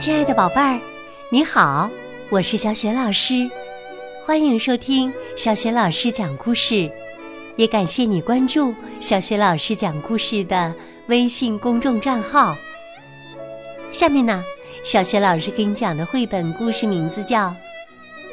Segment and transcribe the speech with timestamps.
[0.00, 0.80] 亲爱的宝贝儿，
[1.28, 1.90] 你好，
[2.30, 3.46] 我是小雪老师，
[4.24, 6.90] 欢迎收听小雪老师讲故事，
[7.56, 10.74] 也感谢你关注小雪老师讲故事的
[11.08, 12.56] 微信公众账号。
[13.92, 14.42] 下面呢，
[14.82, 17.48] 小雪老师给你讲的绘本故事名字叫《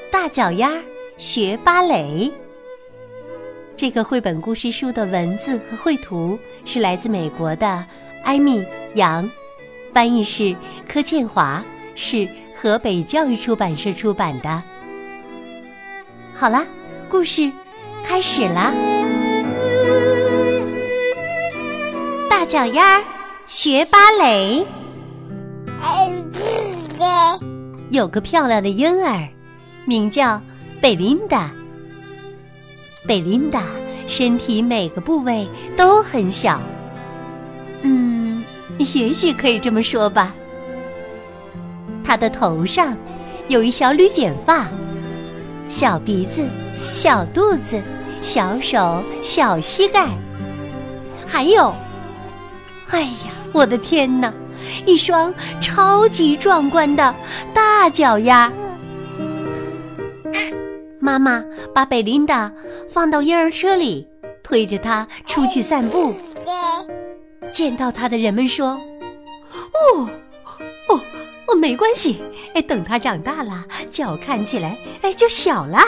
[0.09, 0.71] 大脚丫
[1.18, 2.31] 学芭蕾》。
[3.75, 7.86] 这个绘本故事书的文字和绘图是来自美国的
[8.23, 8.65] 艾米
[8.95, 9.29] 杨。
[9.98, 10.55] 翻译是
[10.88, 11.65] 柯倩华，
[11.96, 14.64] 是河北教育出版社出版的。
[16.36, 16.64] 好啦，
[17.10, 17.51] 故事
[18.04, 18.71] 开始啦！
[22.29, 23.04] 大脚丫
[23.47, 24.64] 学芭蕾。
[27.89, 29.27] 有个漂亮的婴儿，
[29.88, 30.39] 名叫
[30.79, 31.50] 贝琳达。
[33.08, 33.64] 贝琳达
[34.08, 36.61] 身体每个部位都很小。
[38.94, 40.36] 也许可以这么说吧。
[42.03, 42.95] 他的头上
[43.47, 44.67] 有一小缕卷发，
[45.67, 46.47] 小鼻子、
[46.93, 47.81] 小肚子、
[48.21, 50.07] 小手、小膝盖，
[51.25, 51.73] 还有，
[52.89, 54.33] 哎呀，我的天哪，
[54.85, 57.13] 一双超级壮观的
[57.53, 58.52] 大脚丫！
[60.99, 61.43] 妈妈
[61.73, 62.52] 把贝琳达
[62.89, 64.07] 放到婴儿车里，
[64.43, 66.15] 推着她出去散步。
[67.58, 68.80] 见到他的人们说
[69.50, 70.08] ：“哦，
[70.89, 71.02] 哦，
[71.47, 72.22] 哦，没关系，
[72.53, 75.83] 哎，等他长大了，脚看起来哎就小啦。”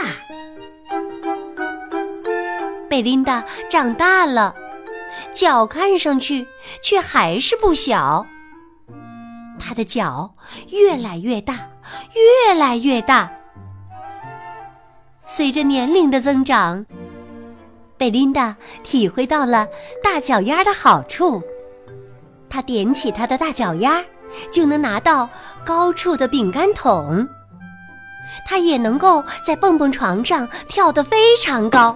[2.90, 4.56] 贝琳达长大了，
[5.32, 6.48] 脚看上去
[6.82, 8.26] 却还是不小。
[9.60, 10.34] 她的脚
[10.70, 11.54] 越来越大，
[12.16, 13.32] 越来越大。
[15.24, 16.84] 随着年龄的增长，
[17.96, 19.68] 贝琳达体会到了
[20.02, 21.44] 大脚丫的好处。
[22.50, 24.04] 他踮起他的大脚丫，
[24.52, 25.30] 就能拿到
[25.64, 27.28] 高处的饼干桶。
[28.48, 31.96] 他也能够在蹦蹦床上跳得非常高，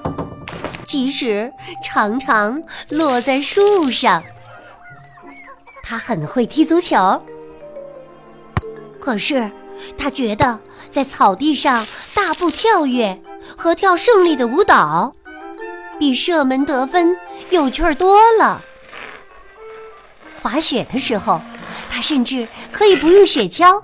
[0.86, 1.52] 即使
[1.84, 4.22] 常常落在树上。
[5.84, 7.22] 他很会踢足球，
[9.00, 9.52] 可是
[9.98, 10.60] 他觉得
[10.90, 11.86] 在草地上
[12.16, 13.22] 大步跳跃
[13.58, 15.14] 和跳胜利的舞蹈，
[16.00, 17.16] 比射门得分
[17.50, 18.62] 有趣儿多了。
[20.44, 21.40] 滑雪的时候，
[21.90, 23.82] 他甚至可以不用雪橇，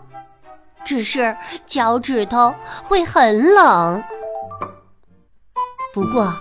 [0.83, 1.33] 只是
[1.65, 2.53] 脚趾头
[2.83, 4.03] 会很冷。
[5.93, 6.37] 不过，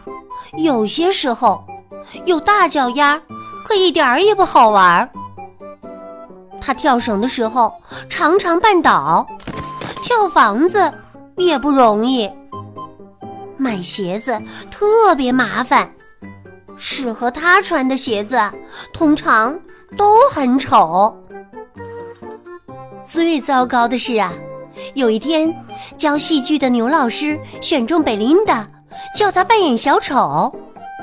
[0.57, 1.65] 有些时候
[2.25, 3.21] 有大脚丫
[3.65, 5.09] 可一点儿也不好玩。
[6.61, 7.73] 他跳绳的时候
[8.11, 9.25] 常常绊倒，
[10.03, 10.93] 跳房子
[11.37, 12.29] 也不容易，
[13.57, 14.37] 买鞋子
[14.69, 15.89] 特别麻烦，
[16.77, 18.37] 适合他穿的鞋子
[18.93, 19.57] 通常。
[19.97, 21.17] 都很丑。
[23.07, 24.33] 最糟糕的是啊，
[24.95, 25.55] 有一天
[25.97, 28.67] 教戏剧的牛老师选中贝琳达，
[29.17, 30.55] 叫她扮演小丑，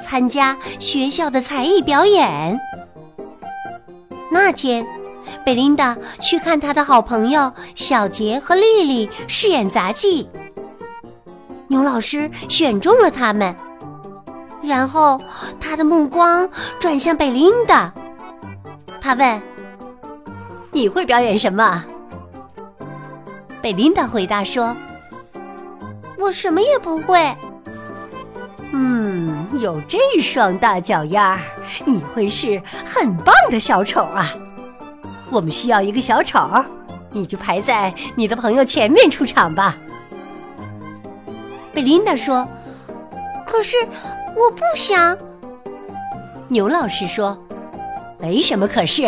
[0.04, 2.60] 参加学校的才艺表演。
[4.30, 4.86] 那天，
[5.44, 10.30] 贝琳达去看她的好朋友小杰和丽丽饰演杂技。
[11.68, 13.56] 牛老师选中了他们，
[14.62, 15.20] 然后
[15.60, 16.48] 他的目光
[16.80, 17.92] 转向贝琳达。
[19.06, 19.40] 他问
[20.74, 21.86] ：“你会表演什么？”
[23.62, 24.76] 贝琳达回答说
[26.18, 27.20] ：“我什么也不会。”
[28.74, 31.40] 嗯，有这双大脚丫，
[31.86, 34.34] 你会是很棒的小丑啊！
[35.30, 36.50] 我们需要一个小丑，
[37.12, 39.78] 你就排在你的朋友前面出场吧。
[41.72, 42.48] 贝琳达说
[43.46, 43.78] ：“可是
[44.36, 45.16] 我不想。”
[46.50, 47.40] 牛老师说。
[48.26, 49.04] 没什么可是。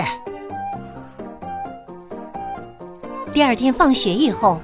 [3.33, 4.61] 第二天放学以后，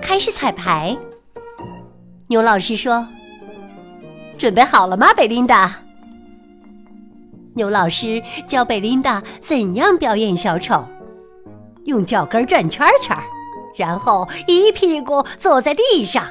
[0.00, 0.96] 开始彩排。
[2.26, 3.06] 牛老师说
[4.36, 5.72] ：“准备好了吗，贝琳达？”
[7.54, 10.84] 牛老师教贝琳达怎样表演小丑：
[11.84, 13.16] 用脚跟转圈圈，
[13.76, 16.26] 然后一屁股坐在地上，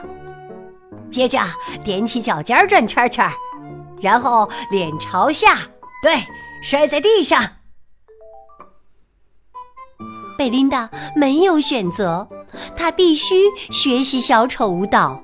[1.10, 1.40] 接着
[1.86, 3.26] 踮起脚尖转圈圈，
[4.02, 5.58] 然后脸朝下，
[6.04, 6.22] 对。
[6.64, 7.44] 摔在地上，
[10.42, 12.28] 贝琳达没有选择，
[12.76, 13.36] 她必须
[13.70, 15.22] 学习小丑舞蹈。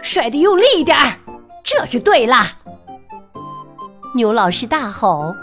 [0.00, 1.18] 甩得用力一点儿，
[1.62, 2.46] 这就对了。
[4.14, 5.34] 牛老师大吼：“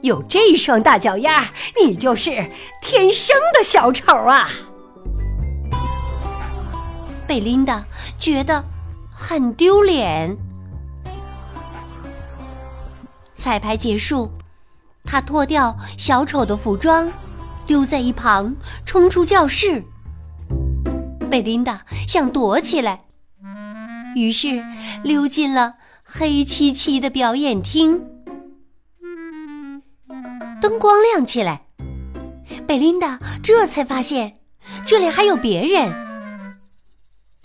[0.00, 1.50] 有这双大脚丫，
[1.84, 2.30] 你就是
[2.80, 4.48] 天生的小丑啊！”
[7.28, 7.84] 贝琳达
[8.18, 8.64] 觉得
[9.14, 10.34] 很丢脸。
[13.34, 14.30] 彩排结束，
[15.04, 17.12] 他脱掉小丑的服装，
[17.70, 19.84] 丢在一旁，冲出教室。
[21.30, 23.04] 贝琳达想躲起来，
[24.16, 24.60] 于是
[25.04, 28.02] 溜进了黑漆漆的表演厅。
[30.60, 31.62] 灯光亮起来，
[32.66, 34.38] 贝琳达这才发现
[34.84, 35.94] 这里还有别人。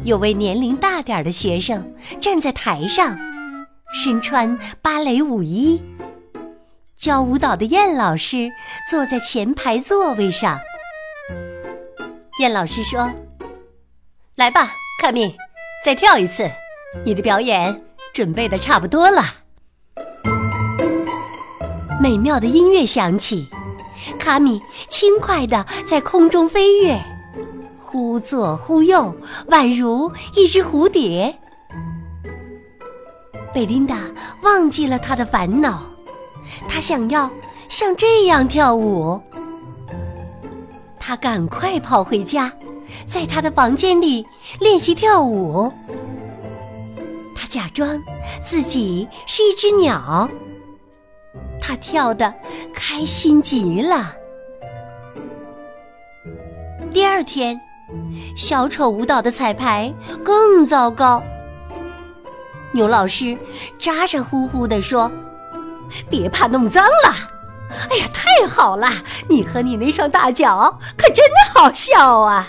[0.06, 3.16] 有位年龄大点的学生站在台上，
[3.94, 5.80] 身穿芭蕾舞衣。
[7.06, 8.50] 教舞蹈的燕老师
[8.90, 10.60] 坐在前排座位上。
[12.40, 13.12] 燕老师说
[14.38, 15.38] ：“来吧，卡米，
[15.84, 16.50] 再跳一次。
[17.06, 17.80] 你的表演
[18.12, 19.22] 准备的差不多了。”
[22.02, 23.48] 美妙的音乐响起，
[24.18, 24.60] 卡米
[24.90, 27.00] 轻快的在空中飞跃，
[27.80, 29.16] 忽左忽右，
[29.50, 31.38] 宛如一只蝴蝶。
[33.54, 33.96] 贝琳达
[34.42, 35.84] 忘记了她的烦恼。
[36.68, 37.30] 他想要
[37.70, 39.22] 像这样跳舞，
[41.00, 42.52] 他赶快跑回家，
[43.08, 44.26] 在他的房间里
[44.60, 45.72] 练习跳舞。
[47.36, 48.02] 他假装
[48.44, 50.30] 自己是一只鸟，
[51.62, 52.34] 他跳的
[52.74, 54.16] 开心极了。
[56.92, 57.60] 第二天，
[58.38, 59.94] 小丑舞蹈的彩排
[60.24, 61.22] 更糟糕。
[62.72, 63.38] 牛老师
[63.80, 65.12] 咋咋呼呼地说。
[66.10, 67.32] 别怕弄脏了！
[67.90, 68.88] 哎呀，太好了！
[69.28, 72.48] 你和你那双大脚可真好笑啊！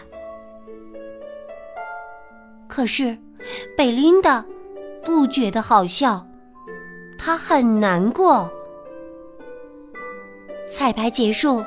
[2.68, 3.16] 可是，
[3.76, 4.44] 贝琳达
[5.02, 6.26] 不觉得好笑，
[7.18, 8.50] 她很难过。
[10.70, 11.64] 彩排结束，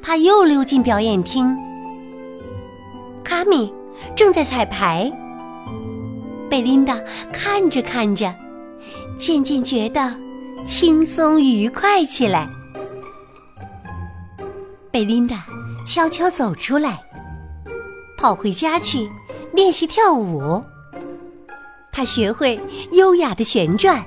[0.00, 1.56] 她又溜进表演厅。
[3.24, 3.72] 卡米
[4.14, 5.10] 正在彩排，
[6.48, 6.96] 贝琳达
[7.32, 8.32] 看着看着，
[9.18, 10.16] 渐渐觉得。
[10.66, 12.48] 轻松愉快起来。
[14.90, 15.44] 贝琳达
[15.84, 17.00] 悄悄走出来，
[18.16, 19.08] 跑回家去
[19.52, 20.62] 练习跳舞。
[21.92, 22.60] 她学会
[22.92, 24.04] 优雅的旋转，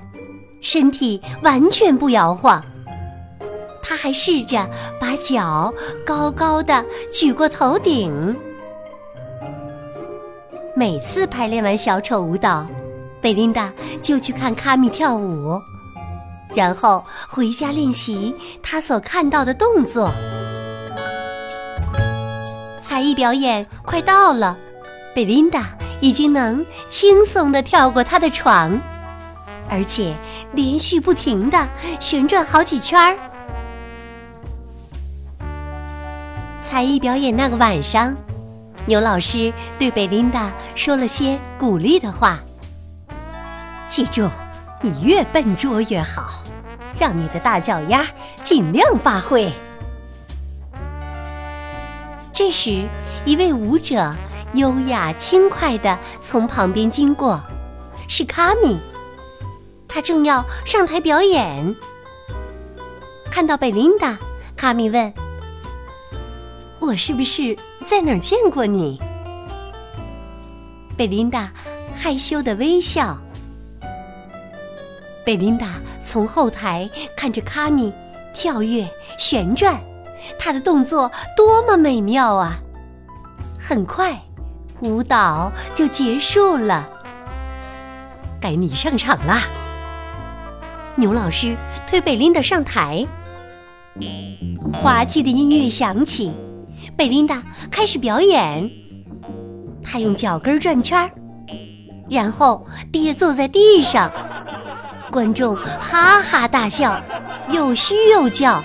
[0.62, 2.64] 身体完全不摇晃。
[3.82, 4.70] 她还试着
[5.00, 5.74] 把脚
[6.06, 8.36] 高高的举过头顶。
[10.76, 12.66] 每次排练完小丑舞蹈，
[13.22, 13.72] 贝琳达
[14.02, 15.62] 就去看卡米跳舞。
[16.56, 20.12] 然后回家练习他所看到的动作。
[22.82, 24.56] 才艺表演快到了，
[25.16, 25.70] 贝琳达
[26.00, 28.80] 已经能轻松地跳过他的床，
[29.70, 30.16] 而且
[30.52, 31.68] 连续不停地
[32.00, 33.18] 旋转好几圈儿。
[36.62, 38.14] 才艺表演那个晚上，
[38.86, 42.40] 牛老师对贝琳达说了些鼓励的话
[43.90, 44.30] ：“记住，
[44.82, 46.43] 你越笨拙越好。”
[47.00, 48.06] 让你的大脚丫
[48.42, 49.52] 尽量发挥。
[52.32, 52.88] 这时，
[53.26, 54.14] 一位舞者
[54.54, 57.40] 优雅轻快地从旁边经过，
[58.08, 58.80] 是卡米。
[59.88, 61.76] 他正要上台表演，
[63.30, 64.18] 看到贝琳达，
[64.56, 65.14] 卡米问
[66.82, 67.56] ：“我是不是
[67.88, 69.00] 在哪儿见过你？”
[70.98, 71.52] 贝琳达
[71.96, 73.16] 害羞的微笑。
[75.24, 75.68] 贝琳达。
[76.14, 76.88] 从后台
[77.18, 77.92] 看着卡米
[78.36, 78.88] 跳跃
[79.18, 79.82] 旋转，
[80.38, 82.60] 他的动作多么美妙啊！
[83.60, 84.22] 很快，
[84.82, 86.88] 舞蹈就结束了。
[88.40, 89.42] 该你上场啦！
[90.96, 91.56] 牛老师
[91.88, 93.04] 推贝琳达上台，
[94.72, 96.32] 滑稽的音乐响起，
[96.96, 98.70] 贝琳达开始表演。
[99.84, 101.12] 她用脚跟转圈，
[102.08, 104.12] 然后跌坐在地上。
[105.14, 107.00] 观众哈哈大笑，
[107.52, 108.64] 又嘘又叫。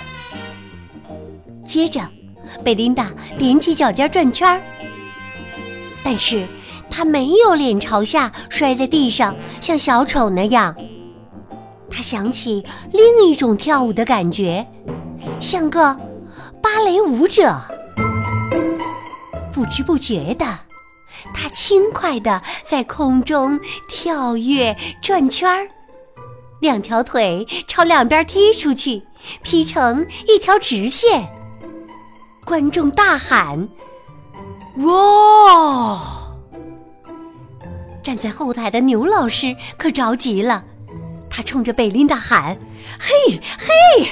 [1.67, 2.01] 接着，
[2.65, 4.63] 贝琳达踮起脚尖转圈儿，
[6.03, 6.47] 但是
[6.91, 10.75] 她没有脸朝下摔在地上，像小丑那样。
[11.91, 14.67] 她想起另一种跳舞的感觉，
[15.39, 15.95] 像个
[16.63, 17.55] 芭蕾舞者。
[19.53, 20.47] 不知不觉的，
[21.35, 25.69] 她轻快的在空中跳跃转圈儿。
[26.61, 29.03] 两条腿朝两边踢出去，
[29.43, 31.29] 劈成一条直线。
[32.45, 33.69] 观众大喊
[34.79, 36.01] ：“哇！”
[38.03, 40.65] 站在后台的牛老师可着急了，
[41.29, 42.59] 他冲着贝琳达喊
[42.99, 44.09] ：“嘿，嘿！”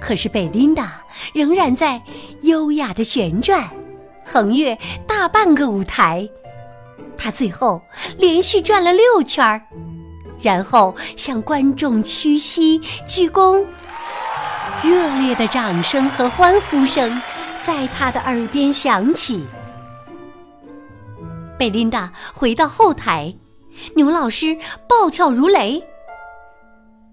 [0.00, 2.02] 可是贝琳达仍然在
[2.42, 3.68] 优雅的旋转，
[4.24, 6.28] 横越大半个舞台。
[7.16, 7.80] 他最后
[8.16, 9.62] 连续转了六圈儿。
[10.40, 13.64] 然后向观众屈膝鞠躬，
[14.82, 17.20] 热烈的掌声和欢呼声
[17.60, 19.44] 在他的耳边响起。
[21.58, 23.34] 贝琳达回到后台，
[23.96, 24.56] 牛老师
[24.88, 25.82] 暴跳如雷。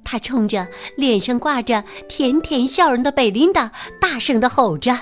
[0.04, 4.96] 他冲着脸上挂着甜甜笑容的贝琳达大声的吼着：“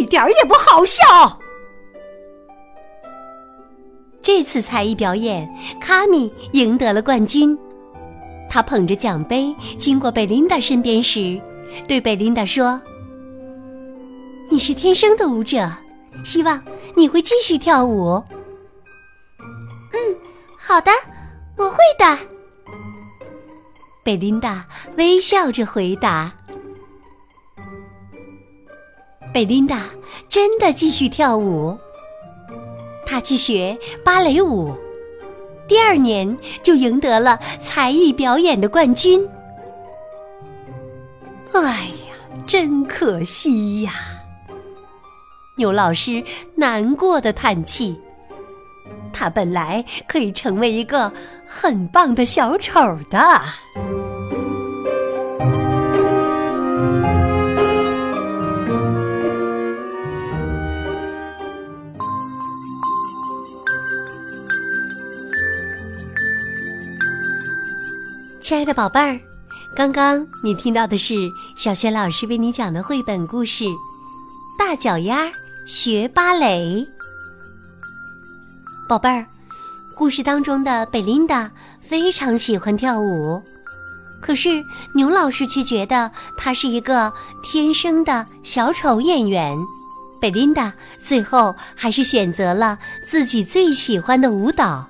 [0.00, 1.38] 一点儿也不好笑！”
[4.22, 7.58] 这次才艺表演，卡米赢得了冠军。
[8.48, 11.40] 他捧着奖杯经过贝琳达身边时，
[11.88, 12.80] 对贝琳达说
[14.48, 15.68] ：“你是天生的舞者，
[16.24, 16.62] 希望
[16.94, 18.22] 你会继续跳舞。
[19.92, 19.98] ”“嗯，
[20.56, 20.92] 好的，
[21.56, 22.18] 我会的。”
[24.04, 24.64] 贝琳达
[24.96, 26.32] 微笑着回答。
[29.32, 29.86] 贝琳达
[30.28, 31.76] 真的继续跳舞。
[33.04, 34.74] 他去学芭蕾舞，
[35.68, 39.28] 第二年就赢得了才艺表演的冠军。
[41.52, 42.16] 哎呀，
[42.46, 43.92] 真可惜呀！
[45.56, 46.22] 牛老师
[46.54, 47.98] 难过的叹气。
[49.12, 51.12] 他本来可以成为一个
[51.46, 52.80] 很棒的小丑
[53.10, 53.42] 的。
[68.42, 69.20] 亲爱的宝贝儿，
[69.76, 71.14] 刚刚你听到的是
[71.56, 73.64] 小轩老师为你讲的绘本故事
[74.58, 75.30] 《大脚丫
[75.64, 76.84] 学芭蕾》。
[78.88, 79.24] 宝贝儿，
[79.96, 81.48] 故事当中的贝琳达
[81.88, 83.40] 非常喜欢跳舞，
[84.20, 84.60] 可是
[84.92, 87.12] 牛老师却觉得她是一个
[87.44, 89.56] 天生的小丑演员。
[90.20, 94.88] 贝琳达最后还是选择了自己最喜欢的舞蹈。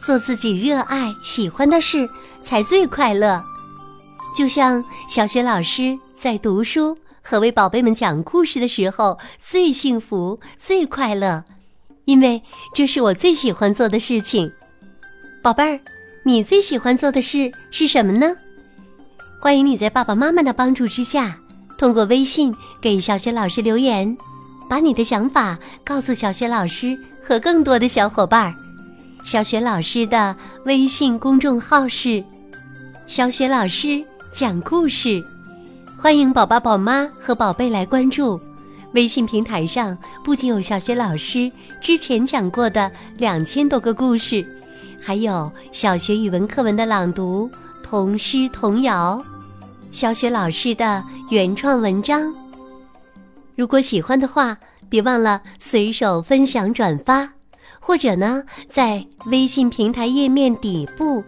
[0.00, 2.08] 做自己热爱、喜欢的事
[2.42, 3.42] 才最快乐。
[4.36, 11.44] 就像小雪老师在读书和为宝贝们讲故事的时候最幸福、最快乐。
[12.04, 12.42] 因为
[12.74, 14.50] 这是我最喜欢做的事情，
[15.42, 15.78] 宝贝儿，
[16.24, 18.34] 你最喜欢做的事是什么呢？
[19.42, 21.36] 欢迎你在爸爸妈妈的帮助之下，
[21.76, 24.16] 通过微信给小雪老师留言，
[24.70, 28.54] 把你的想法告诉小雪老师和更多的小伙伴。
[29.28, 32.24] 小雪老师的微信公众号是
[33.06, 35.22] “小雪老师讲故事”，
[36.00, 38.40] 欢迎宝宝、宝妈和宝贝来关注。
[38.94, 39.94] 微信平台上
[40.24, 44.42] 不仅有小雪老师之前讲过的两千多个故事，
[44.98, 47.50] 还有小学语文课文的朗读、
[47.84, 49.22] 童诗童谣，
[49.92, 52.34] 小雪老师的原创文章。
[53.54, 54.56] 如果喜欢的话，
[54.88, 57.30] 别忘了随手分享转发，
[57.80, 61.24] 或者呢，在微信平台页面底部，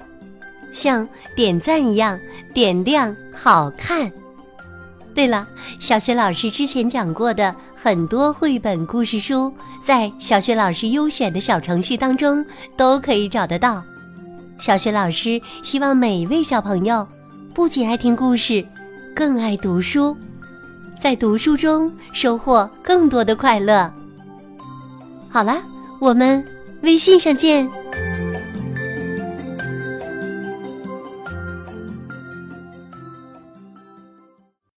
[0.72, 2.18] 像点赞一样
[2.52, 4.10] 点亮“好看”。
[5.14, 5.46] 对了，
[5.80, 9.52] 小雪老师之前讲过的很多绘本故事书，
[9.84, 12.44] 在小雪老师优选的小程序当中
[12.76, 13.82] 都可以找得到。
[14.58, 17.06] 小雪老师希望每位小朋友
[17.54, 18.64] 不仅爱听故事，
[19.16, 20.16] 更爱读书，
[21.00, 23.90] 在读书中收获更多的快乐。
[25.28, 25.60] 好了，
[26.00, 26.42] 我们
[26.82, 27.68] 微信上见。